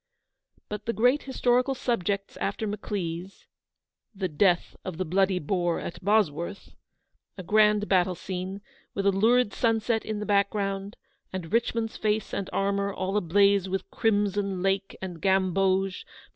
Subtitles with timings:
[0.67, 3.45] But the great historical subjects after Maclise
[4.21, 6.73] —"The Death of the Bloody Boar at Boswort h,"
[7.37, 8.61] a grand battle scene,
[8.95, 10.97] with a lurid sunset in the background,
[11.31, 16.09] and Richmond's, face and armour all ablaze with crimson lake and gamboge, from MRS.